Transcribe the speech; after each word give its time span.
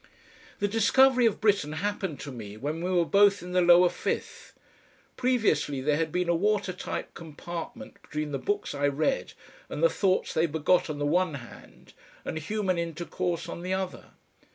The 0.57 0.67
discovery 0.67 1.27
of 1.27 1.39
Britten 1.39 1.73
happened 1.73 2.19
to 2.21 2.31
me 2.31 2.57
when 2.57 2.83
we 2.83 2.89
were 2.89 3.05
both 3.05 3.43
in 3.43 3.51
the 3.51 3.61
Lower 3.61 3.87
Fifth. 3.87 4.53
Previously 5.15 5.79
there 5.79 5.97
had 5.97 6.11
been 6.11 6.27
a 6.27 6.33
watertight 6.33 7.13
compartment 7.13 8.01
between 8.01 8.31
the 8.31 8.39
books 8.39 8.73
I 8.73 8.87
read 8.87 9.33
and 9.69 9.83
the 9.83 9.91
thoughts 9.91 10.33
they 10.33 10.47
begot 10.47 10.89
on 10.89 10.97
the 10.97 11.05
one 11.05 11.35
hand 11.35 11.93
and 12.25 12.39
human 12.39 12.79
intercourse 12.79 13.47
on 13.47 13.61
the 13.61 13.75
other. 13.75 14.05